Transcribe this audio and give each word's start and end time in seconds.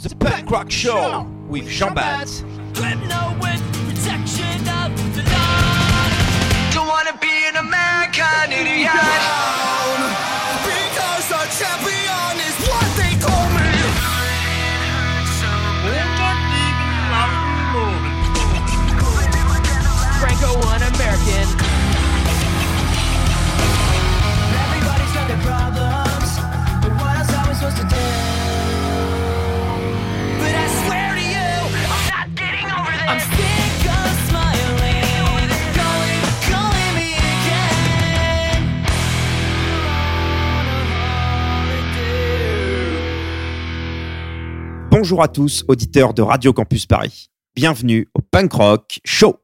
The 0.00 0.14
Punk 0.14 0.50
Rock 0.52 0.70
Show 0.70 1.26
with 1.48 1.68
Jean 1.68 1.92
Bonjour 45.00 45.22
à 45.22 45.28
tous, 45.28 45.64
auditeurs 45.68 46.12
de 46.12 46.22
Radio 46.22 46.52
Campus 46.52 46.84
Paris. 46.84 47.30
Bienvenue 47.54 48.08
au 48.14 48.20
Punk 48.20 48.52
Rock 48.52 48.98
Show. 49.04 49.36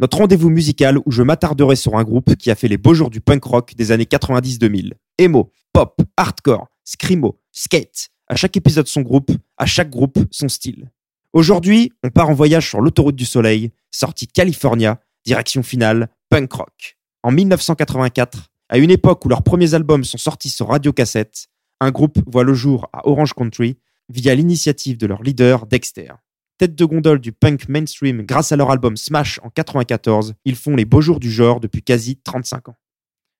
Notre 0.00 0.16
rendez-vous 0.16 0.48
musical 0.48 0.96
où 1.04 1.10
je 1.10 1.22
m'attarderai 1.22 1.76
sur 1.76 1.98
un 1.98 2.04
groupe 2.04 2.36
qui 2.36 2.50
a 2.50 2.54
fait 2.54 2.68
les 2.68 2.78
beaux 2.78 2.94
jours 2.94 3.10
du 3.10 3.20
punk 3.20 3.44
rock 3.44 3.74
des 3.76 3.92
années 3.92 4.06
90-2000. 4.06 4.92
Emo, 5.18 5.52
pop, 5.74 6.00
hardcore, 6.16 6.68
screamo, 6.84 7.38
skate. 7.52 8.08
À 8.28 8.36
chaque 8.36 8.56
épisode 8.56 8.86
son 8.86 9.02
groupe, 9.02 9.30
à 9.58 9.66
chaque 9.66 9.90
groupe 9.90 10.18
son 10.30 10.48
style. 10.48 10.90
Aujourd'hui, 11.34 11.92
on 12.02 12.08
part 12.08 12.30
en 12.30 12.34
voyage 12.34 12.70
sur 12.70 12.80
l'autoroute 12.80 13.14
du 13.14 13.26
soleil, 13.26 13.72
sortie 13.90 14.26
California, 14.26 14.98
direction 15.26 15.62
finale, 15.62 16.08
punk 16.30 16.50
rock. 16.50 16.96
En 17.22 17.30
1984, 17.30 18.48
à 18.70 18.78
une 18.78 18.90
époque 18.90 19.22
où 19.26 19.28
leurs 19.28 19.42
premiers 19.42 19.74
albums 19.74 20.04
sont 20.04 20.16
sortis 20.16 20.48
sur 20.48 20.68
radiocassette, 20.68 21.48
un 21.80 21.90
groupe 21.90 22.18
voit 22.26 22.44
le 22.44 22.54
jour 22.54 22.88
à 22.94 23.06
Orange 23.06 23.34
Country 23.34 23.76
via 24.08 24.34
l'initiative 24.34 24.98
de 24.98 25.06
leur 25.06 25.22
leader 25.22 25.66
Dexter. 25.66 26.12
Tête 26.58 26.74
de 26.74 26.84
gondole 26.84 27.18
du 27.18 27.32
punk 27.32 27.68
mainstream 27.68 28.22
grâce 28.22 28.52
à 28.52 28.56
leur 28.56 28.70
album 28.70 28.96
Smash 28.96 29.40
en 29.42 29.50
94, 29.50 30.34
ils 30.44 30.56
font 30.56 30.76
les 30.76 30.84
beaux 30.84 31.00
jours 31.00 31.18
du 31.18 31.30
genre 31.30 31.58
depuis 31.60 31.82
quasi 31.82 32.16
35 32.16 32.68
ans. 32.68 32.76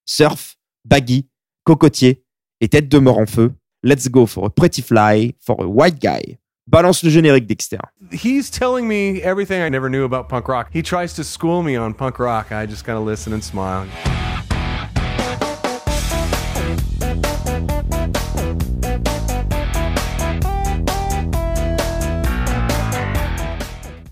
Surf, 0.05 0.57
baggy, 0.85 1.29
cocotier 1.65 2.25
et 2.61 2.69
tête 2.69 2.89
de 2.89 2.99
mort 2.99 3.19
en 3.19 3.27
feu, 3.27 3.53
let's 3.83 4.09
go 4.09 4.27
for 4.27 4.47
a 4.47 4.51
pretty 4.51 4.83
fly 4.83 5.35
for 5.39 5.61
a 5.63 5.67
white 5.67 6.01
guy. 6.01 6.39
Balance 6.67 7.05
le 7.05 7.11
générique 7.11 7.47
Dexter. 7.47 7.79
He's 8.11 8.51
telling 8.51 8.89
me 8.89 9.21
everything 9.23 9.61
I 9.61 9.69
never 9.69 9.91
knew 9.91 10.05
about 10.05 10.29
punk 10.29 10.49
rock. 10.49 10.69
He 10.73 10.83
tries 10.83 11.15
to 11.15 11.23
school 11.23 11.63
me 11.63 11.77
on 11.77 11.93
punk 11.93 12.19
rock. 12.19 12.51
I 12.51 12.67
just 12.67 12.85
kind 12.85 12.97
of 12.97 13.07
listen 13.07 13.35
and 13.35 13.43
smile. 13.43 13.87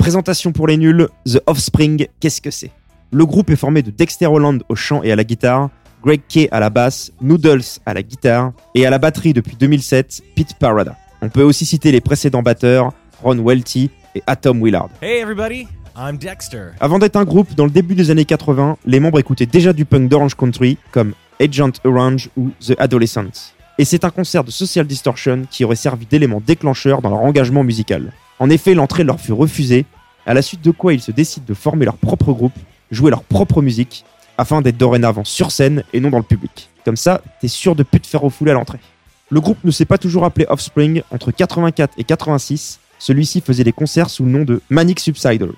Présentation 0.02 0.50
pour 0.50 0.66
les 0.66 0.78
nuls, 0.78 1.06
The 1.26 1.40
Offspring, 1.46 2.08
qu'est-ce 2.18 2.40
que 2.40 2.50
c'est? 2.50 2.72
Le 3.12 3.24
groupe 3.24 3.50
est 3.50 3.56
formé 3.56 3.82
de 3.82 3.92
Dexter 3.92 4.26
Holland 4.26 4.60
au 4.68 4.74
chant 4.74 5.00
et 5.04 5.12
à 5.12 5.16
la 5.16 5.22
guitare, 5.22 5.70
Greg 6.02 6.22
Kay 6.28 6.48
à 6.50 6.58
la 6.58 6.70
basse, 6.70 7.12
Noodles 7.20 7.62
à 7.86 7.94
la 7.94 8.02
guitare 8.02 8.50
et 8.74 8.84
à 8.84 8.90
la 8.90 8.98
batterie 8.98 9.32
depuis 9.32 9.54
2007, 9.54 10.22
Pete 10.34 10.58
Parada. 10.58 10.96
On 11.20 11.28
peut 11.28 11.44
aussi 11.44 11.64
citer 11.64 11.92
les 11.92 12.00
précédents 12.00 12.42
batteurs, 12.42 12.92
Ron 13.22 13.44
Welty 13.44 13.90
et 14.16 14.24
Atom 14.26 14.60
Willard. 14.60 14.90
Hey 15.00 15.20
everybody, 15.20 15.68
I'm 15.96 16.16
Dexter. 16.16 16.70
Avant 16.80 16.98
d'être 16.98 17.14
un 17.14 17.24
groupe, 17.24 17.54
dans 17.54 17.66
le 17.66 17.70
début 17.70 17.94
des 17.94 18.10
années 18.10 18.24
80, 18.24 18.78
les 18.84 18.98
membres 18.98 19.20
écoutaient 19.20 19.46
déjà 19.46 19.72
du 19.72 19.84
punk 19.84 20.08
d'Orange 20.08 20.34
Country 20.34 20.78
comme 20.90 21.12
Agent 21.40 21.74
Orange 21.84 22.28
ou 22.36 22.50
The 22.58 22.74
Adolescents. 22.80 23.52
Et 23.78 23.84
c'est 23.84 24.04
un 24.04 24.10
concert 24.10 24.42
de 24.42 24.50
Social 24.50 24.84
Distortion 24.84 25.44
qui 25.48 25.64
aurait 25.64 25.76
servi 25.76 26.06
d'élément 26.06 26.42
déclencheur 26.44 27.02
dans 27.02 27.10
leur 27.10 27.20
engagement 27.20 27.62
musical. 27.62 28.12
En 28.40 28.50
effet, 28.50 28.74
l'entrée 28.74 29.04
leur 29.04 29.20
fut 29.20 29.32
refusée, 29.32 29.86
à 30.26 30.34
la 30.34 30.42
suite 30.42 30.62
de 30.62 30.70
quoi 30.70 30.92
ils 30.92 31.00
se 31.00 31.10
décident 31.10 31.46
de 31.46 31.54
former 31.54 31.84
leur 31.84 31.96
propre 31.96 32.32
groupe, 32.32 32.56
jouer 32.90 33.10
leur 33.10 33.22
propre 33.22 33.62
musique, 33.62 34.04
afin 34.38 34.62
d'être 34.62 34.76
dorénavant 34.76 35.24
sur 35.24 35.50
scène 35.50 35.84
et 35.92 36.00
non 36.00 36.10
dans 36.10 36.18
le 36.18 36.24
public. 36.24 36.70
Comme 36.84 36.96
ça, 36.96 37.22
t'es 37.40 37.48
sûr 37.48 37.74
de 37.74 37.82
plus 37.82 38.00
te 38.00 38.06
faire 38.06 38.22
refouler 38.22 38.50
à 38.50 38.54
l'entrée. 38.54 38.80
Le 39.30 39.40
groupe 39.40 39.62
ne 39.64 39.70
s'est 39.70 39.84
pas 39.84 39.98
toujours 39.98 40.24
appelé 40.24 40.46
Offspring, 40.48 41.02
entre 41.10 41.30
84 41.30 41.94
et 41.96 42.04
86, 42.04 42.80
celui-ci 42.98 43.40
faisait 43.40 43.64
des 43.64 43.72
concerts 43.72 44.10
sous 44.10 44.24
le 44.24 44.30
nom 44.30 44.44
de 44.44 44.60
Manic 44.68 45.00
Subsidal. 45.00 45.52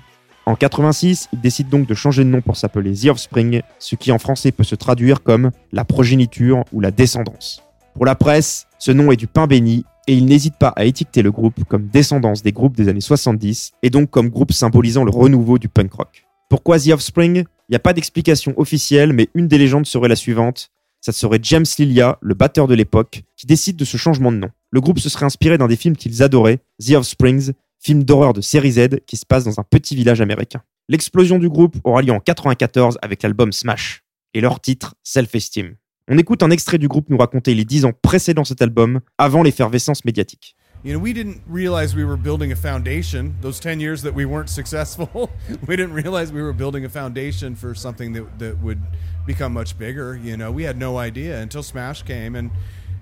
En 0.46 0.54
86, 0.54 1.28
il 1.32 1.40
décide 1.40 1.68
donc 1.68 1.86
de 1.86 1.94
changer 1.94 2.22
de 2.22 2.28
nom 2.28 2.42
pour 2.42 2.56
s'appeler 2.56 2.94
The 2.94 3.06
Offspring, 3.06 3.62
ce 3.78 3.96
qui 3.96 4.12
en 4.12 4.18
français 4.18 4.52
peut 4.52 4.64
se 4.64 4.74
traduire 4.74 5.22
comme 5.22 5.50
la 5.72 5.84
progéniture 5.84 6.64
ou 6.72 6.80
la 6.80 6.90
descendance. 6.90 7.62
Pour 7.94 8.04
la 8.04 8.14
presse, 8.14 8.66
ce 8.78 8.92
nom 8.92 9.10
est 9.10 9.16
du 9.16 9.26
pain 9.26 9.46
béni 9.46 9.84
et 10.06 10.14
il 10.14 10.26
n'hésite 10.26 10.56
pas 10.58 10.68
à 10.76 10.84
étiqueter 10.84 11.22
le 11.22 11.32
groupe 11.32 11.64
comme 11.64 11.88
descendance 11.88 12.42
des 12.42 12.52
groupes 12.52 12.76
des 12.76 12.88
années 12.88 13.00
70 13.00 13.72
et 13.82 13.90
donc 13.90 14.10
comme 14.10 14.28
groupe 14.28 14.52
symbolisant 14.52 15.04
le 15.04 15.10
renouveau 15.10 15.58
du 15.58 15.68
punk 15.68 15.92
rock. 15.92 16.26
Pourquoi 16.50 16.78
The 16.78 16.88
Offspring? 16.88 17.44
Il 17.68 17.72
n'y 17.72 17.76
a 17.76 17.80
pas 17.80 17.92
d'explication 17.92 18.52
officielle, 18.56 19.12
mais 19.12 19.28
une 19.34 19.48
des 19.48 19.58
légendes 19.58 19.86
serait 19.86 20.08
la 20.08 20.16
suivante. 20.16 20.70
Ça 21.00 21.12
serait 21.12 21.40
James 21.42 21.64
Lilia, 21.78 22.18
le 22.20 22.34
batteur 22.34 22.66
de 22.66 22.74
l'époque, 22.74 23.24
qui 23.36 23.46
décide 23.46 23.76
de 23.76 23.84
ce 23.84 23.96
changement 23.96 24.32
de 24.32 24.36
nom. 24.36 24.50
Le 24.70 24.80
groupe 24.80 24.98
se 24.98 25.08
serait 25.08 25.26
inspiré 25.26 25.58
d'un 25.58 25.68
des 25.68 25.76
films 25.76 25.96
qu'ils 25.96 26.22
adoraient, 26.22 26.60
The 26.84 26.92
Offsprings, 26.92 27.52
film 27.80 28.04
d'horreur 28.04 28.32
de 28.32 28.40
série 28.40 28.72
Z 28.72 29.00
qui 29.06 29.16
se 29.16 29.26
passe 29.26 29.44
dans 29.44 29.60
un 29.60 29.64
petit 29.64 29.96
village 29.96 30.20
américain. 30.20 30.62
L'explosion 30.88 31.38
du 31.38 31.48
groupe 31.48 31.76
aura 31.84 32.02
lieu 32.02 32.12
en 32.12 32.20
94 32.20 32.98
avec 33.02 33.22
l'album 33.22 33.52
Smash 33.52 34.02
et 34.34 34.40
leur 34.40 34.60
titre 34.60 34.94
Self-Esteem. 35.02 35.76
On 36.06 36.18
écoute 36.18 36.42
un 36.42 36.50
extrait 36.50 36.76
du 36.76 36.86
groupe 36.86 37.08
nous 37.08 37.16
raconter 37.16 37.54
les 37.54 37.64
dix 37.64 37.86
ans 37.86 37.92
précédant 38.02 38.44
cet 38.44 38.60
album, 38.60 39.00
avant 39.16 39.42
l'effervescence 39.42 40.04
médiatique. 40.04 40.54
You 40.84 40.92
know, 40.92 40.98
we 40.98 41.14
didn't 41.14 41.40
realize 41.48 41.96
we 41.96 42.04
were 42.04 42.18
building 42.18 42.52
a 42.52 42.56
foundation. 42.56 43.36
Those 43.40 43.58
10 43.58 43.80
years 43.80 44.02
that 44.02 44.12
we 44.12 44.26
weren't 44.26 44.50
successful, 44.50 45.30
we 45.66 45.76
didn't 45.76 45.94
realize 45.94 46.30
we 46.30 46.42
were 46.42 46.52
building 46.52 46.84
a 46.84 46.90
foundation 46.90 47.54
for 47.54 47.74
something 47.74 48.12
that, 48.12 48.38
that 48.38 48.62
would 48.62 48.82
become 49.24 49.54
much 49.54 49.78
bigger. 49.78 50.14
You 50.14 50.36
know, 50.36 50.52
we 50.52 50.64
had 50.64 50.76
no 50.76 50.98
idea 50.98 51.40
until 51.40 51.62
Smash 51.62 52.02
came. 52.02 52.36
And, 52.36 52.50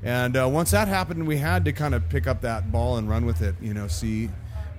and 0.04 0.36
uh, 0.36 0.48
once 0.48 0.70
that 0.70 0.86
happened, 0.86 1.26
we 1.26 1.38
had 1.38 1.64
to 1.64 1.72
kind 1.72 1.96
of 1.96 2.08
pick 2.08 2.28
up 2.28 2.40
that 2.42 2.70
ball 2.70 2.98
and 2.98 3.10
run 3.10 3.26
with 3.26 3.42
it. 3.42 3.56
You 3.60 3.74
know, 3.74 3.88
see, 3.88 4.30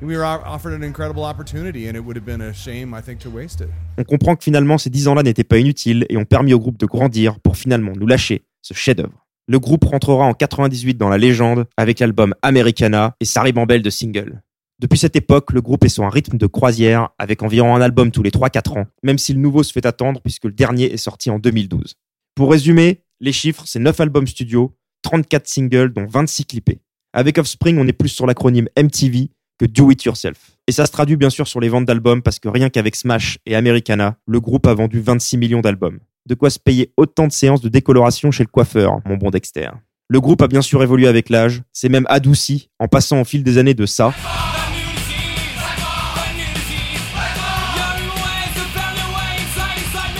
we 0.03 0.17
were 0.17 0.25
offered 0.25 0.73
an 0.73 0.83
incredible 0.83 1.23
opportunity, 1.23 1.87
and 1.87 1.95
it 1.95 2.03
would 2.03 2.17
have 2.17 2.25
been 2.25 2.41
a 2.41 2.53
shame, 2.53 2.93
I 2.93 3.01
think, 3.01 3.19
to 3.19 3.29
waste 3.29 3.61
it. 3.61 3.69
On 3.97 4.03
comprend 4.03 4.35
que 4.35 4.43
finalement 4.43 4.77
ces 4.77 4.89
10 4.89 5.07
ans-là 5.07 5.23
n'étaient 5.23 5.43
pas 5.43 5.57
inutiles 5.57 6.05
et 6.09 6.17
ont 6.17 6.25
permis 6.25 6.53
au 6.53 6.59
groupe 6.59 6.77
de 6.77 6.85
grandir 6.85 7.39
pour 7.39 7.57
finalement 7.57 7.93
nous 7.95 8.07
lâcher 8.07 8.43
ce 8.61 8.73
chef-d'œuvre. 8.73 9.25
Le 9.47 9.59
groupe 9.59 9.83
rentrera 9.83 10.25
en 10.25 10.33
98 10.33 10.97
dans 10.97 11.09
la 11.09 11.17
légende 11.17 11.65
avec 11.75 11.99
l'album 11.99 12.33
Americana 12.41 13.15
et 13.19 13.25
sa 13.25 13.41
ribambelle 13.41 13.81
de 13.81 13.89
singles. 13.89 14.41
Depuis 14.79 14.97
cette 14.97 15.15
époque, 15.15 15.51
le 15.51 15.61
groupe 15.61 15.83
est 15.85 15.89
sur 15.89 16.03
un 16.03 16.09
rythme 16.09 16.37
de 16.37 16.47
croisière 16.47 17.09
avec 17.19 17.43
environ 17.43 17.75
un 17.75 17.81
album 17.81 18.11
tous 18.11 18.23
les 18.23 18.31
3-4 18.31 18.79
ans, 18.79 18.85
même 19.03 19.17
si 19.17 19.33
le 19.33 19.39
nouveau 19.39 19.63
se 19.63 19.71
fait 19.71 19.85
attendre 19.85 20.21
puisque 20.21 20.45
le 20.45 20.51
dernier 20.51 20.91
est 20.91 20.97
sorti 20.97 21.29
en 21.29 21.39
2012. 21.39 21.95
Pour 22.35 22.51
résumer, 22.51 23.03
les 23.19 23.31
chiffres, 23.31 23.63
c'est 23.65 23.79
9 23.79 23.99
albums 23.99 24.27
studio, 24.27 24.75
34 25.03 25.47
singles 25.47 25.93
dont 25.93 26.05
26 26.05 26.45
clippés. 26.45 26.81
Avec 27.13 27.37
Offspring, 27.37 27.77
on 27.77 27.87
est 27.87 27.93
plus 27.93 28.09
sur 28.09 28.25
l'acronyme 28.25 28.67
MTV 28.77 29.29
que 29.57 29.65
Do 29.65 29.91
It 29.91 30.03
Yourself. 30.03 30.37
Et 30.67 30.71
ça 30.71 30.85
se 30.85 30.91
traduit 30.91 31.17
bien 31.17 31.29
sûr 31.29 31.47
sur 31.47 31.59
les 31.59 31.69
ventes 31.69 31.85
d'albums 31.85 32.21
parce 32.21 32.39
que 32.39 32.47
rien 32.47 32.69
qu'avec 32.69 32.95
Smash 32.95 33.37
et 33.45 33.55
Americana, 33.55 34.17
le 34.25 34.39
groupe 34.39 34.67
a 34.67 34.73
vendu 34.73 35.01
26 35.01 35.37
millions 35.37 35.61
d'albums. 35.61 35.99
De 36.25 36.35
quoi 36.35 36.49
se 36.49 36.59
payer 36.59 36.93
autant 36.95 37.27
de 37.27 37.33
séances 37.33 37.61
de 37.61 37.69
décoloration 37.69 38.31
chez 38.31 38.43
le 38.43 38.49
coiffeur, 38.49 38.99
mon 39.05 39.17
bon 39.17 39.29
Dexter. 39.29 39.69
Le 40.09 40.21
groupe 40.21 40.41
a 40.41 40.47
bien 40.47 40.61
sûr 40.61 40.81
évolué 40.83 41.07
avec 41.07 41.29
l'âge, 41.29 41.63
c'est 41.73 41.89
même 41.89 42.05
adouci 42.09 42.69
en 42.79 42.87
passant 42.87 43.21
au 43.21 43.25
fil 43.25 43.43
des 43.43 43.57
années 43.57 43.73
de 43.73 43.85
ça 43.85 44.13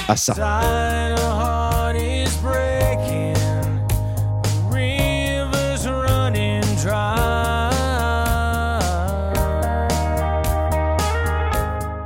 à 0.08 0.16
ça. 0.16 1.23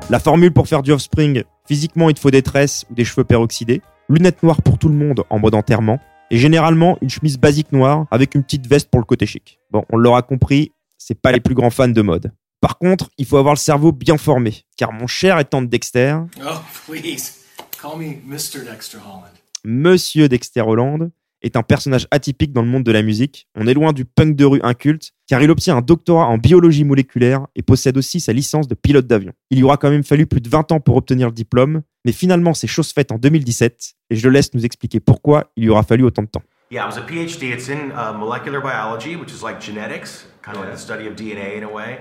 La 0.10 0.20
formule 0.20 0.54
pour 0.54 0.68
faire 0.68 0.84
du 0.84 0.92
offspring, 0.94 1.44
physiquement 1.68 2.10
il 2.10 2.14
te 2.16 2.20
faut 2.22 2.32
des 2.32 2.42
tresses 2.42 2.86
ou 2.90 2.94
des 2.94 3.04
cheveux 3.04 3.26
peroxydés, 3.26 3.82
lunettes 4.08 4.42
noires 4.42 4.62
pour 4.62 4.78
tout 4.78 4.88
le 4.88 4.96
monde 4.96 5.24
en 5.30 5.38
mode 5.40 5.54
enterrement, 5.54 6.00
et 6.32 6.38
généralement 6.38 6.98
une 7.02 7.10
chemise 7.10 7.38
basique 7.38 7.72
noire 7.74 8.06
avec 8.10 8.34
une 8.36 8.44
petite 8.44 8.68
veste 8.68 8.90
pour 8.90 9.02
le 9.02 9.06
côté 9.06 9.26
chic. 9.26 9.60
Bon, 9.72 9.84
on 9.92 9.98
l'aura 9.98 10.22
compris, 10.22 10.72
c'est 10.98 11.20
pas 11.20 11.32
les 11.34 11.42
plus 11.42 11.56
grands 11.56 11.70
fans 11.70 11.90
de 11.90 12.02
mode. 12.02 12.32
Par 12.62 12.78
contre, 12.78 13.10
il 13.18 13.26
faut 13.26 13.38
avoir 13.38 13.54
le 13.54 13.60
cerveau 13.60 13.92
bien 13.92 14.18
formé, 14.18 14.64
car 14.78 14.94
mon 14.94 15.08
cher 15.08 15.40
étant 15.40 15.62
de 15.62 15.68
Dexter, 15.68 16.18
Oh, 16.42 16.56
please. 16.88 17.34
Call 17.82 18.00
me 18.00 18.06
Mr. 18.26 18.64
Dexter 18.66 18.98
Holland. 18.98 19.34
Monsieur 19.66 20.30
Dexter 20.30 20.62
Holland, 20.62 21.12
est 21.48 21.56
un 21.56 21.64
personnage 21.64 22.08
atypique 22.12 22.54
dans 22.54 22.62
le 22.62 22.68
monde 22.68 22.84
de 22.84 22.92
la 22.92 23.02
musique. 23.02 23.48
On 23.56 23.66
est 23.66 23.74
loin 23.74 23.94
du 23.94 24.06
punk 24.06 24.36
de 24.36 24.46
rue 24.46 24.60
inculte, 24.64 25.14
car 25.28 25.42
il 25.42 25.50
obtient 25.50 25.78
un 25.78 25.82
doctorat 25.82 26.28
en 26.28 26.38
biologie 26.38 26.84
moléculaire 26.84 27.48
et 27.56 27.64
possède 27.64 27.98
aussi 27.98 28.20
sa 28.20 28.34
licence 28.34 28.68
de 28.68 28.76
pilote 28.76 29.08
d'avion. 29.08 29.34
Il 29.50 29.58
lui 29.58 29.64
aura 29.64 29.78
quand 29.78 29.90
même 29.90 30.04
fallu 30.04 30.28
plus 30.28 30.42
de 30.42 30.50
20 30.50 30.72
ans 30.72 30.80
pour 30.80 30.96
obtenir 30.96 31.28
le 31.28 31.34
diplôme, 31.34 31.82
mais 32.06 32.12
finalement 32.12 32.54
c'est 32.54 32.68
chose 32.68 32.92
faite 32.92 33.12
en 33.12 33.18
2017, 33.18 33.96
et 34.12 34.16
je 34.16 34.28
le 34.28 34.34
laisse 34.34 34.54
nous 34.54 34.66
expliquer 34.66 35.00
pourquoi 35.00 35.52
il 35.56 35.64
lui 35.64 35.70
aura 35.70 35.84
fallu 35.84 36.04
autant 36.04 36.22
de 36.24 36.28
temps. 36.28 36.44
Yeah, 36.70 36.84
it 36.84 36.88
was 36.88 36.98
a 36.98 37.04
PhD. 37.04 37.54
It's 37.54 37.70
in 37.70 37.94
uh, 37.94 38.12
molecular 38.12 38.60
biology, 38.60 39.16
which 39.16 39.32
is 39.32 39.42
like 39.42 39.62
genetics, 39.62 40.26
kind 40.42 40.58
of 40.58 40.64
like 40.64 40.74
the 40.74 40.80
study 40.80 41.08
of 41.08 41.16
DNA 41.16 41.56
in 41.56 41.64
a 41.64 41.72
way. 41.72 42.00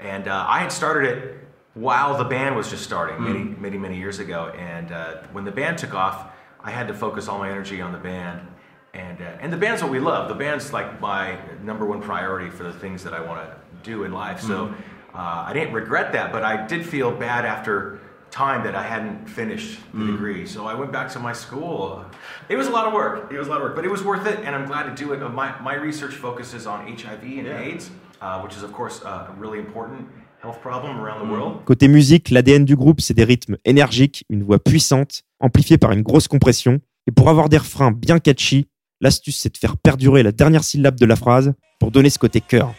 And 0.00 0.26
uh, 0.26 0.46
I 0.48 0.58
had 0.58 0.72
started 0.72 1.08
it 1.08 1.36
while 1.74 2.18
the 2.18 2.24
band 2.24 2.56
was 2.56 2.68
just 2.68 2.82
starting, 2.82 3.22
many, 3.22 3.44
many, 3.44 3.78
many 3.78 3.96
years 3.98 4.18
ago. 4.18 4.52
And 4.58 4.90
uh, 4.90 5.22
when 5.30 5.44
the 5.44 5.52
band 5.52 5.78
took 5.78 5.94
off, 5.94 6.26
I 6.58 6.72
had 6.72 6.88
to 6.88 6.94
focus 6.94 7.28
all 7.28 7.38
my 7.38 7.50
energy 7.50 7.80
on 7.80 7.92
the 7.92 7.98
band. 7.98 8.40
And, 8.92 9.20
uh, 9.20 9.38
and 9.40 9.52
the 9.52 9.56
band's 9.56 9.82
what 9.82 9.90
we 9.92 10.00
love. 10.00 10.28
The 10.28 10.34
band's 10.34 10.72
like 10.72 11.00
my 11.00 11.36
number 11.62 11.86
one 11.86 12.00
priority 12.00 12.50
for 12.50 12.64
the 12.64 12.72
things 12.72 13.04
that 13.04 13.14
I 13.14 13.20
want 13.20 13.40
to 13.40 13.56
do 13.82 14.04
in 14.04 14.12
life. 14.12 14.40
So 14.40 14.74
uh, 15.14 15.44
I 15.46 15.52
didn't 15.52 15.72
regret 15.74 16.12
that, 16.12 16.32
but 16.32 16.42
I 16.42 16.66
did 16.66 16.84
feel 16.84 17.10
bad 17.12 17.44
after 17.44 18.00
time 18.30 18.62
that 18.64 18.74
I 18.76 18.82
hadn't 18.82 19.28
finished 19.28 19.80
the 19.92 20.06
degree. 20.06 20.46
So 20.46 20.66
I 20.66 20.74
went 20.74 20.92
back 20.92 21.08
to 21.12 21.18
my 21.18 21.32
school. 21.32 22.04
It 22.48 22.56
was 22.56 22.66
a 22.68 22.70
lot 22.70 22.86
of 22.86 22.92
work. 22.92 23.32
It 23.32 23.38
was 23.38 23.48
a 23.48 23.50
lot 23.50 23.58
of 23.58 23.64
work, 23.64 23.76
but 23.76 23.84
it 23.84 23.90
was 23.90 24.02
worth 24.04 24.26
it, 24.26 24.38
and 24.44 24.54
I'm 24.54 24.66
glad 24.66 24.84
to 24.84 25.04
do 25.04 25.12
it. 25.12 25.22
Uh, 25.22 25.28
My, 25.28 25.52
my 25.60 25.74
research 25.74 26.14
focuses 26.14 26.66
on 26.66 26.86
HIV 26.86 27.22
and 27.22 27.46
AIDS, 27.48 27.90
uh, 28.20 28.40
which 28.42 28.56
is, 28.56 28.62
of 28.62 28.72
course, 28.72 29.02
uh, 29.04 29.28
a 29.30 29.34
really 29.38 29.58
important 29.58 30.06
health 30.42 30.60
problem 30.60 31.00
around 31.00 31.26
the 31.26 31.30
world. 31.30 31.64
Côté 31.64 31.88
musique, 31.88 32.30
l'ADN 32.30 32.64
du 32.64 32.76
groupe, 32.76 33.00
c'est 33.00 33.14
des 33.14 33.24
rythmes 33.24 33.56
énergiques, 33.64 34.24
une 34.30 34.44
voix 34.44 34.58
puissante, 34.58 35.22
amplifiée 35.40 35.78
par 35.78 35.90
une 35.92 36.02
grosse 36.02 36.28
compression. 36.28 36.80
Et 37.08 37.12
pour 37.12 37.28
avoir 37.28 37.48
des 37.48 37.58
refrains 37.58 37.90
bien 37.90 38.20
catchy, 38.20 38.68
l'astuce, 39.00 39.38
c'est 39.38 39.52
de 39.52 39.58
faire 39.58 39.76
perdurer 39.76 40.22
la 40.22 40.32
dernière 40.32 40.64
syllabe 40.64 40.98
de 40.98 41.06
la 41.06 41.16
phrase 41.16 41.54
pour 41.78 41.90
donner 41.90 42.10
ce 42.10 42.18
côté 42.18 42.40
cœur. 42.40 42.74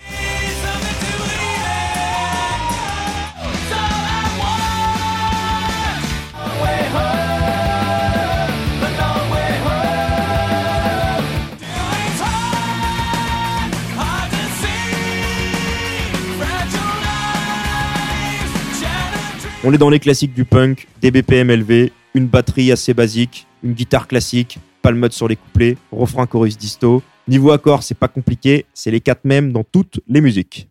On 19.63 19.71
est 19.71 19.77
dans 19.77 19.91
les 19.91 19.99
classiques 19.99 20.33
du 20.33 20.43
punk, 20.43 20.87
des 21.01 21.11
BPM 21.11 21.51
élevés, 21.51 21.93
une 22.15 22.25
batterie 22.25 22.71
assez 22.71 22.95
basique, 22.95 23.45
une 23.63 23.73
guitare 23.73 24.07
classique, 24.07 24.57
pas 24.81 24.91
sur 25.11 25.27
les 25.27 25.35
couplets, 25.35 25.77
refrain 25.91 26.25
chorus 26.25 26.57
disto. 26.57 27.01
Niveau 27.27 27.51
accord, 27.51 27.83
c'est 27.83 27.97
pas 27.97 28.07
compliqué, 28.07 28.65
c'est 28.73 28.91
les 28.91 29.01
quatre 29.01 29.25
mêmes 29.25 29.51
dans 29.51 29.63
toutes 29.63 29.99
les 30.07 30.21
musiques. 30.21 30.67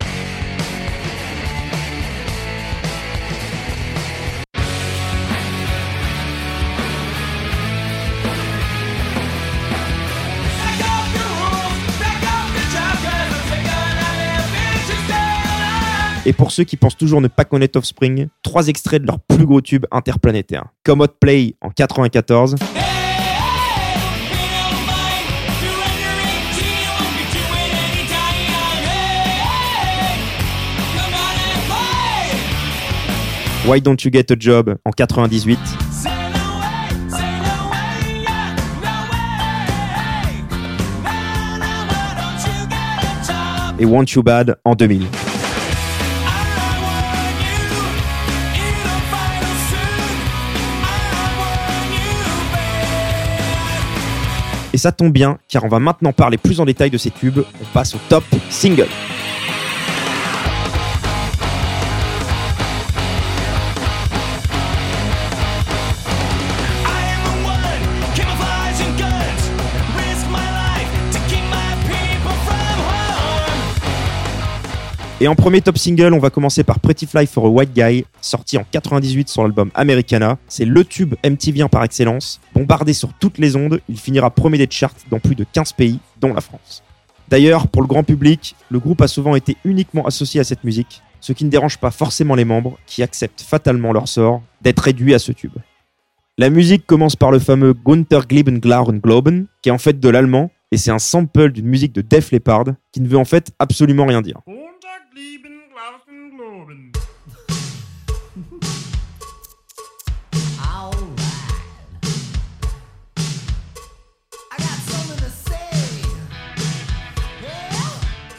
Et 16.26 16.32
pour 16.32 16.52
ceux 16.52 16.64
qui 16.64 16.76
pensent 16.76 16.96
toujours 16.96 17.20
ne 17.20 17.28
pas 17.28 17.44
connaître 17.44 17.78
Offspring, 17.78 18.28
trois 18.42 18.68
extraits 18.68 19.00
de 19.02 19.06
leur 19.06 19.18
plus 19.20 19.46
gros 19.46 19.60
tube 19.60 19.86
interplanétaire. 19.90 20.66
Out 20.88 21.12
Play 21.18 21.54
en 21.60 21.70
94, 21.70 22.56
Why 33.66 33.80
Don't 33.80 33.96
You 34.04 34.10
Get 34.12 34.32
a 34.32 34.36
Job? 34.38 34.76
En 34.84 34.90
98, 34.90 35.58
et 43.80 43.84
Want 43.86 44.04
You 44.14 44.22
Bad 44.22 44.58
en 44.64 44.74
2000. 44.74 45.06
Et 54.72 54.78
ça 54.78 54.92
tombe 54.92 55.12
bien, 55.12 55.38
car 55.48 55.64
on 55.64 55.68
va 55.68 55.80
maintenant 55.80 56.12
parler 56.12 56.38
plus 56.38 56.60
en 56.60 56.64
détail 56.64 56.90
de 56.90 56.98
ces 56.98 57.10
tubes. 57.10 57.40
On 57.60 57.64
passe 57.72 57.94
au 57.94 57.98
top 58.08 58.24
single. 58.50 58.86
Et 75.22 75.28
en 75.28 75.34
premier 75.34 75.60
top 75.60 75.76
single, 75.76 76.14
on 76.14 76.18
va 76.18 76.30
commencer 76.30 76.64
par 76.64 76.80
Pretty 76.80 77.04
Fly 77.04 77.26
for 77.26 77.44
a 77.44 77.48
White 77.50 77.74
Guy, 77.74 78.06
sorti 78.22 78.56
en 78.56 78.64
98 78.70 79.28
sur 79.28 79.42
l'album 79.42 79.70
Americana. 79.74 80.38
C'est 80.48 80.64
le 80.64 80.82
tube 80.82 81.14
MTV 81.22 81.68
par 81.68 81.84
excellence. 81.84 82.40
Bombardé 82.54 82.94
sur 82.94 83.12
toutes 83.12 83.36
les 83.36 83.54
ondes, 83.54 83.82
il 83.90 83.98
finira 83.98 84.30
premier 84.30 84.56
des 84.56 84.66
charts 84.70 84.94
dans 85.10 85.18
plus 85.18 85.34
de 85.34 85.44
15 85.44 85.74
pays, 85.74 85.98
dont 86.22 86.32
la 86.32 86.40
France. 86.40 86.82
D'ailleurs, 87.28 87.68
pour 87.68 87.82
le 87.82 87.86
grand 87.86 88.02
public, 88.02 88.56
le 88.70 88.78
groupe 88.78 89.02
a 89.02 89.08
souvent 89.08 89.36
été 89.36 89.58
uniquement 89.66 90.06
associé 90.06 90.40
à 90.40 90.44
cette 90.44 90.64
musique, 90.64 91.02
ce 91.20 91.34
qui 91.34 91.44
ne 91.44 91.50
dérange 91.50 91.76
pas 91.76 91.90
forcément 91.90 92.34
les 92.34 92.46
membres 92.46 92.78
qui 92.86 93.02
acceptent 93.02 93.42
fatalement 93.42 93.92
leur 93.92 94.08
sort 94.08 94.40
d'être 94.62 94.80
réduits 94.80 95.12
à 95.12 95.18
ce 95.18 95.32
tube. 95.32 95.52
La 96.38 96.48
musique 96.48 96.86
commence 96.86 97.14
par 97.14 97.30
le 97.30 97.40
fameux 97.40 97.74
Gunther 97.74 98.26
Gleben 98.26 98.58
Glauben 98.58 98.98
Globen, 98.98 99.48
qui 99.60 99.68
est 99.68 99.72
en 99.72 99.76
fait 99.76 100.00
de 100.00 100.08
l'allemand, 100.08 100.50
et 100.72 100.78
c'est 100.78 100.90
un 100.90 100.98
sample 100.98 101.52
d'une 101.52 101.66
musique 101.66 101.92
de 101.92 102.00
Def 102.00 102.32
Leppard, 102.32 102.64
qui 102.90 103.02
ne 103.02 103.08
veut 103.08 103.18
en 103.18 103.26
fait 103.26 103.52
absolument 103.58 104.06
rien 104.06 104.22
dire. 104.22 104.40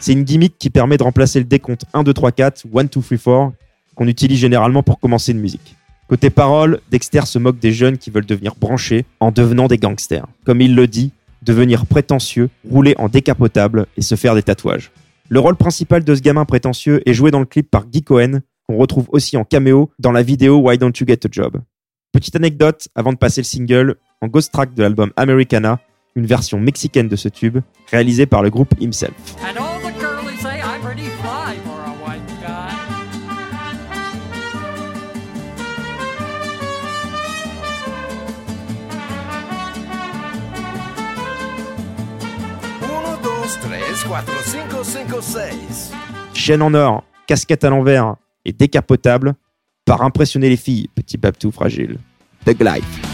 C'est 0.02 0.14
une 0.14 0.24
gimmick 0.24 0.58
qui 0.58 0.72
permet 0.72 0.98
de 0.98 1.04
remplacer 1.04 1.38
le 1.38 1.46
décompte 1.46 1.86
1, 1.94 2.02
2, 2.02 2.12
3, 2.12 2.32
4 2.32 2.66
ou 2.72 2.80
1, 2.80 2.86
2, 2.86 2.90
3, 2.90 3.04
4 3.18 3.54
qu'on 3.94 4.08
utilise 4.08 4.40
généralement 4.40 4.82
pour 4.82 5.00
commencer 5.00 5.32
une 5.32 5.40
musique. 5.40 5.76
Côté 6.08 6.32
parole, 6.32 6.82
Dexter 6.90 7.22
se 7.26 7.38
moque 7.38 7.60
des 7.60 7.72
jeunes 7.72 8.00
qui 8.00 8.10
veulent 8.10 8.26
devenir 8.26 8.56
branchés 8.56 9.06
en 9.20 9.32
devenant 9.32 9.68
des 9.68 9.78
gangsters. 9.78 10.26
Comme 10.44 10.60
il 10.60 10.74
le 10.74 10.88
dit, 10.88 11.12
devenir 11.44 11.86
prétentieux, 11.86 12.50
rouler 12.68 12.96
en 12.98 13.10
décapotable 13.10 13.86
et 13.96 14.02
se 14.02 14.16
faire 14.16 14.34
des 14.34 14.42
tatouages. 14.42 14.92
Le 15.30 15.40
rôle 15.40 15.56
principal 15.56 16.04
de 16.04 16.16
ce 16.16 16.22
gamin 16.22 16.46
prétentieux 16.46 17.08
est 17.08 17.14
joué 17.14 17.30
dans 17.30 17.40
le 17.40 17.46
clip 17.46 17.70
par 17.70 17.86
Guy 17.86 18.02
Cohen, 18.02 18.40
qu'on 18.68 18.78
retrouve 18.78 19.06
aussi 19.12 19.38
en 19.38 19.44
caméo 19.44 19.92
dans 20.00 20.12
la 20.12 20.24
vidéo 20.24 20.58
Why 20.58 20.80
Don't 20.80 20.94
You 21.00 21.06
Get 21.08 21.20
a 21.26 21.30
Job. 21.32 21.62
Petite 22.12 22.36
anecdote 22.36 22.88
avant 22.96 23.14
de 23.14 23.18
passer 23.18 23.42
le 23.42 23.46
single, 23.46 23.98
en 24.20 24.28
ghost 24.28 24.52
track 24.52 24.74
de 24.74 24.82
l'album 24.82 25.12
Americana, 25.16 25.80
une 26.16 26.26
version 26.26 26.60
mexicaine 26.60 27.08
de 27.08 27.16
ce 27.16 27.30
tube, 27.30 27.60
réalisée 27.92 28.26
par 28.26 28.42
le 28.42 28.50
groupe 28.50 28.74
himself. 28.82 29.14
Pretty 30.94 31.10
fly 31.22 31.56
for 31.64 31.80
a 31.86 31.94
white 32.04 32.28
guy. 32.42 32.72
Uno, 42.84 43.18
dos, 43.24 43.58
tres, 43.62 44.04
cuatro, 44.06 44.34
cinco, 44.44 44.84
cinco, 44.84 45.22
seis. 45.22 45.94
Chaîne 46.34 46.62
en 46.62 46.74
or, 46.74 47.04
casquette 47.26 47.64
à 47.64 47.70
l'envers 47.70 48.16
et 48.44 48.52
décapotable, 48.52 49.36
par 49.86 50.02
impressionner 50.02 50.50
les 50.50 50.58
filles, 50.58 50.90
petit 50.94 51.18
Babtou 51.18 51.52
fragile. 51.52 52.00
The 52.46 52.60
Life. 52.60 53.11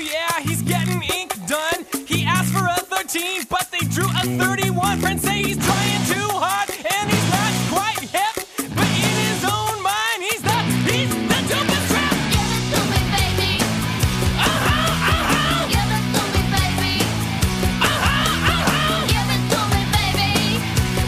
He's 0.00 0.62
getting 0.62 1.02
ink 1.02 1.32
done. 1.46 1.84
He 2.06 2.24
asked 2.24 2.52
for 2.52 2.64
a 2.66 2.76
13, 2.76 3.44
but 3.48 3.68
they 3.72 3.86
drew 3.86 4.04
a 4.06 4.38
31. 4.44 4.98
Friends 5.00 5.22
say 5.22 5.42
he's 5.42 5.56
trying 5.58 6.04
too 6.06 6.28
hard, 6.36 6.70
and 6.70 7.10
he's 7.10 7.30
not 7.30 7.52
quite 7.72 8.00
hip. 8.00 8.46
But 8.74 8.88
in 8.88 9.14
his 9.26 9.44
own 9.44 9.82
mind, 9.82 10.20
he's 10.28 10.42
the 10.42 10.58
he's 10.92 11.10
the 11.10 11.38
dopest 11.50 11.92
rap. 11.94 12.14
Give 12.32 12.50
it 12.56 12.64
to 12.72 12.80
me, 12.92 13.00
baby. 13.16 13.52
Uh-huh, 14.36 14.92
uh-huh, 15.12 15.66
Give 15.72 15.90
it 15.96 16.04
to 16.14 16.22
me, 16.34 16.42
baby. 16.52 16.92
uh-huh, 17.80 18.52
uh-huh, 18.52 19.06
Give 19.12 19.30
it 19.36 19.42
to 19.52 19.60
me, 19.72 19.80
baby. 19.96 20.60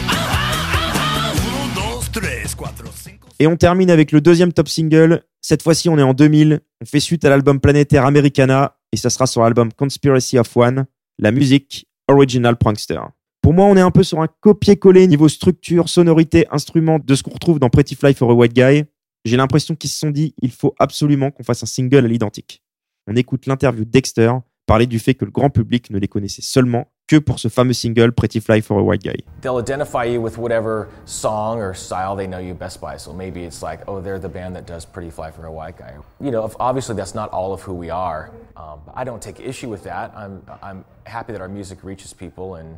uh-huh, 0.09 0.77
uh-huh. 0.77 2.11
1, 2.11 2.11
2, 2.11 2.19
3, 2.21 2.73
4, 2.73 2.93
5. 2.93 3.19
Et 3.41 3.47
on 3.47 3.55
termine 3.55 3.89
avec 3.91 4.11
le 4.11 4.19
deuxième 4.21 4.51
top 4.51 4.67
single. 4.67 5.23
Cette 5.41 5.63
fois-ci, 5.63 5.87
on 5.89 5.97
est 5.97 6.03
en 6.03 6.13
2000. 6.13 6.59
On 6.81 6.85
fait 6.85 6.99
suite 6.99 7.23
à 7.23 7.29
l'album 7.29 7.59
planétaire 7.61 8.05
Americana 8.05 8.75
et 8.91 8.97
ça 8.97 9.09
sera 9.09 9.27
sur 9.27 9.41
l'album 9.41 9.71
Conspiracy 9.73 10.37
of 10.37 10.55
One, 10.55 10.85
la 11.17 11.31
musique 11.31 11.87
Original 12.07 12.57
Prankster. 12.57 13.01
Pour 13.41 13.53
moi, 13.53 13.65
on 13.65 13.77
est 13.77 13.81
un 13.81 13.91
peu 13.91 14.03
sur 14.03 14.21
un 14.21 14.27
copier-coller 14.27 15.07
niveau 15.07 15.29
structure, 15.29 15.89
sonorité, 15.89 16.45
instrument 16.51 16.99
de 16.99 17.15
ce 17.15 17.23
qu'on 17.23 17.31
retrouve 17.31 17.59
dans 17.59 17.69
Pretty 17.69 17.95
Fly 17.95 18.13
for 18.13 18.31
a 18.31 18.33
White 18.33 18.53
Guy. 18.53 18.83
J'ai 19.25 19.37
l'impression 19.37 19.75
qu'ils 19.75 19.89
se 19.89 19.99
sont 19.99 20.11
dit, 20.11 20.33
il 20.41 20.51
faut 20.51 20.75
absolument 20.79 21.31
qu'on 21.31 21.43
fasse 21.43 21.63
un 21.63 21.67
single 21.67 22.05
à 22.05 22.07
l'identique. 22.07 22.63
On 23.07 23.15
écoute 23.15 23.45
l'interview 23.45 23.85
de 23.85 23.89
Dexter 23.89 24.31
parler 24.65 24.87
du 24.87 24.99
fait 24.99 25.15
que 25.15 25.25
le 25.25 25.31
grand 25.31 25.49
public 25.49 25.89
ne 25.89 25.97
les 25.97 26.07
connaissait 26.07 26.41
seulement 26.41 26.91
que 27.09 27.17
pour 27.17 27.39
ce 27.39 27.47
fameux 27.49 27.73
single 27.73 28.11
Pretty 28.11 28.39
Fly 28.39 28.61
for 28.61 28.77
a 28.79 28.83
White 28.83 29.03
Guy. 29.03 29.17
they'll 29.41 29.57
identify 29.57 30.05
you 30.05 30.21
with 30.21 30.37
whatever 30.37 30.87
song 31.05 31.59
or 31.59 31.73
style 31.73 32.15
they 32.15 32.27
know 32.27 32.37
you 32.39 32.53
best 32.53 32.79
by. 32.79 32.97
So 32.97 33.11
maybe 33.11 33.43
it's 33.43 33.63
like, 33.63 33.81
oh, 33.87 33.99
they're 33.99 34.19
the 34.19 34.29
band 34.29 34.55
that 34.55 34.67
does 34.67 34.85
Pretty 34.85 35.09
Fly 35.09 35.31
for 35.31 35.45
a 35.45 35.51
White 35.51 35.77
Guy. 35.77 35.95
You 36.21 36.29
know, 36.31 36.49
obviously 36.59 36.95
that's 36.95 37.15
not 37.15 37.29
all 37.33 37.51
of 37.51 37.61
who 37.63 37.73
we 37.73 37.89
are. 37.89 38.29
Um, 38.55 38.79
I 38.93 39.03
don't 39.03 39.21
take 39.21 39.39
issue 39.39 39.69
with 39.69 39.83
that. 39.83 40.13
I'm, 40.15 40.43
I'm 40.61 40.85
happy 41.05 41.33
that 41.33 41.41
our 41.41 41.49
music 41.49 41.83
reaches 41.83 42.13
people 42.13 42.55
and 42.55 42.77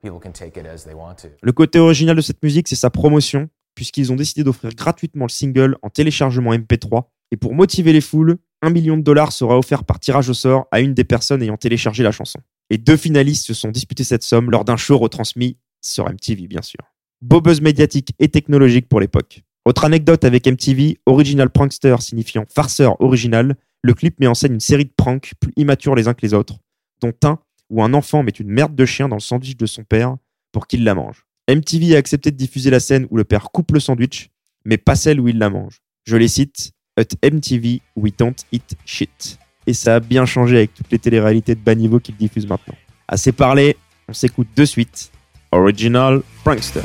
people 0.00 0.20
can 0.20 0.32
take 0.32 0.56
it 0.56 0.64
as 0.66 0.84
they 0.84 0.94
want 0.94 1.16
to. 1.22 1.28
Le 1.42 1.52
côté 1.52 1.80
original 1.80 2.14
de 2.14 2.22
cette 2.22 2.42
musique, 2.42 2.68
c'est 2.68 2.76
sa 2.76 2.90
promotion, 2.90 3.48
puisqu'ils 3.74 4.12
ont 4.12 4.16
décidé 4.16 4.44
d'offrir 4.44 4.72
gratuitement 4.74 5.24
le 5.24 5.30
single 5.30 5.76
en 5.82 5.90
téléchargement 5.90 6.52
MP3. 6.52 7.04
Et 7.32 7.36
pour 7.36 7.54
motiver 7.54 7.92
les 7.92 8.02
foules, 8.02 8.36
un 8.60 8.70
million 8.70 8.96
de 8.96 9.02
dollars 9.02 9.32
sera 9.32 9.58
offert 9.58 9.84
par 9.84 9.98
tirage 9.98 10.28
au 10.28 10.34
sort 10.34 10.66
à 10.70 10.80
une 10.80 10.94
des 10.94 11.04
personnes 11.04 11.42
ayant 11.42 11.56
téléchargé 11.56 12.04
la 12.04 12.12
chanson. 12.12 12.38
Et 12.72 12.78
deux 12.78 12.96
finalistes 12.96 13.44
se 13.44 13.52
sont 13.52 13.68
disputés 13.68 14.02
cette 14.02 14.22
somme 14.22 14.50
lors 14.50 14.64
d'un 14.64 14.78
show 14.78 14.96
retransmis 14.96 15.58
sur 15.82 16.10
MTV, 16.10 16.46
bien 16.46 16.62
sûr. 16.62 16.80
Buzz 17.20 17.60
médiatique 17.60 18.14
et 18.18 18.28
technologique 18.28 18.88
pour 18.88 18.98
l'époque. 18.98 19.42
Autre 19.66 19.84
anecdote 19.84 20.24
avec 20.24 20.46
MTV, 20.46 20.98
Original 21.04 21.50
Prankster 21.50 21.96
signifiant 22.00 22.46
farceur 22.48 22.98
original, 23.02 23.56
le 23.82 23.92
clip 23.92 24.18
met 24.20 24.26
en 24.26 24.32
scène 24.32 24.54
une 24.54 24.60
série 24.60 24.86
de 24.86 24.92
pranks 24.96 25.34
plus 25.38 25.52
immatures 25.56 25.94
les 25.94 26.08
uns 26.08 26.14
que 26.14 26.22
les 26.22 26.32
autres, 26.32 26.60
dont 27.02 27.12
un 27.24 27.38
où 27.68 27.82
un 27.82 27.92
enfant 27.92 28.22
met 28.22 28.30
une 28.30 28.48
merde 28.48 28.74
de 28.74 28.86
chien 28.86 29.06
dans 29.06 29.16
le 29.16 29.20
sandwich 29.20 29.58
de 29.58 29.66
son 29.66 29.84
père 29.84 30.16
pour 30.50 30.66
qu'il 30.66 30.82
la 30.82 30.94
mange. 30.94 31.26
MTV 31.50 31.94
a 31.94 31.98
accepté 31.98 32.30
de 32.30 32.36
diffuser 32.36 32.70
la 32.70 32.80
scène 32.80 33.06
où 33.10 33.18
le 33.18 33.24
père 33.24 33.50
coupe 33.50 33.72
le 33.72 33.80
sandwich, 33.80 34.30
mais 34.64 34.78
pas 34.78 34.96
celle 34.96 35.20
où 35.20 35.28
il 35.28 35.36
la 35.36 35.50
mange. 35.50 35.82
Je 36.04 36.16
les 36.16 36.28
cite 36.28 36.72
At 36.96 37.14
MTV, 37.22 37.82
we 37.96 38.16
don't 38.16 38.36
eat 38.50 38.76
shit. 38.86 39.38
Et 39.66 39.74
ça 39.74 39.96
a 39.96 40.00
bien 40.00 40.26
changé 40.26 40.56
avec 40.56 40.74
toutes 40.74 40.90
les 40.90 40.98
téléréalités 40.98 41.54
de 41.54 41.60
bas 41.60 41.74
niveau 41.74 42.00
qu'ils 42.00 42.16
diffusent 42.16 42.48
maintenant. 42.48 42.74
Assez 43.06 43.32
parlé, 43.32 43.76
on 44.08 44.12
s'écoute 44.12 44.48
de 44.56 44.64
suite 44.64 45.10
Original 45.52 46.22
Prankster. 46.44 46.80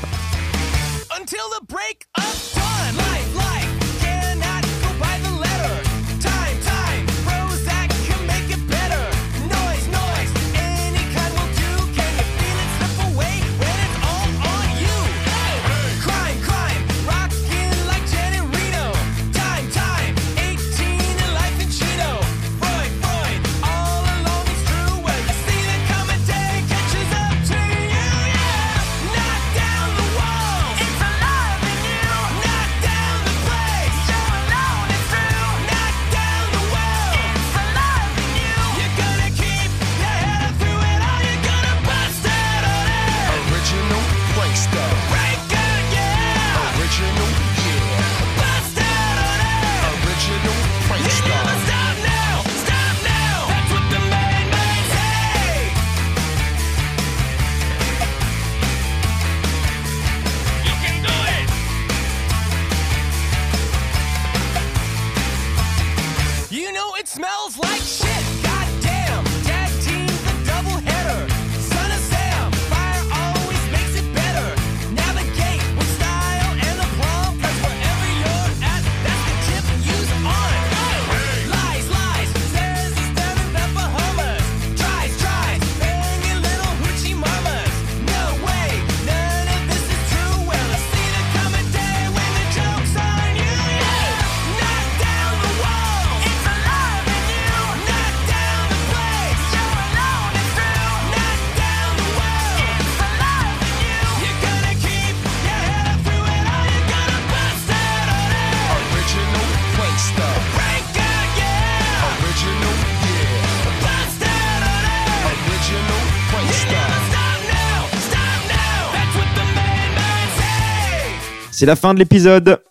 C'est 121.59 121.65
la 121.65 121.75
fin 121.75 121.95
de 121.95 121.97
l'épisode. 121.97 122.61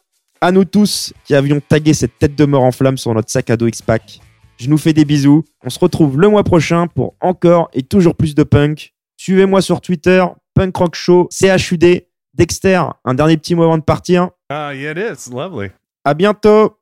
À 0.40 0.52
nous 0.52 0.64
tous 0.64 1.12
qui 1.24 1.34
avions 1.34 1.58
tagué 1.58 1.92
cette 1.92 2.20
tête 2.20 2.36
de 2.36 2.44
mort 2.44 2.62
en 2.62 2.70
flamme 2.70 2.96
sur 2.96 3.12
notre 3.12 3.28
sac 3.28 3.50
à 3.50 3.56
dos 3.56 3.66
X-Pack. 3.66 4.20
Je 4.58 4.70
nous 4.70 4.78
fais 4.78 4.92
des 4.92 5.04
bisous. 5.04 5.42
On 5.64 5.70
se 5.70 5.80
retrouve 5.80 6.20
le 6.20 6.28
mois 6.28 6.44
prochain 6.44 6.86
pour 6.86 7.16
encore 7.20 7.68
et 7.72 7.82
toujours 7.82 8.14
plus 8.14 8.36
de 8.36 8.44
punk. 8.44 8.94
Suivez-moi 9.16 9.60
sur 9.60 9.80
Twitter, 9.80 10.24
Punk 10.54 10.76
Rock 10.76 10.94
Show, 10.94 11.28
CHUD, 11.32 12.06
Dexter. 12.34 12.82
Un 13.04 13.14
dernier 13.14 13.36
petit 13.36 13.56
mot 13.56 13.64
avant 13.64 13.76
de 13.76 13.82
partir. 13.82 14.26
Uh, 14.52 14.70
yeah, 14.72 14.92
it 14.92 14.98
is 14.98 15.34
lovely. 15.34 15.70
À 16.04 16.14
bientôt. 16.14 16.78